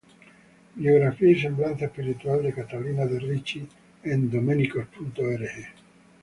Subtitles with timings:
[0.73, 3.69] Biografía y semblanza espiritual de Catalina de Ricci
[4.03, 5.47] en Dominicos.org